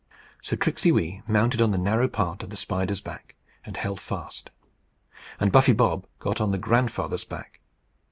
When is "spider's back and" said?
2.57-3.77